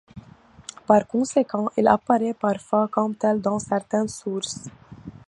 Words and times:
Par 0.87 1.05
conséquent, 1.05 1.69
il 1.77 1.87
apparaît 1.87 2.33
parfois 2.33 2.87
comme 2.87 3.13
tel 3.13 3.39
dans 3.39 3.59
certaines 3.59 4.07
sources. 4.07 4.63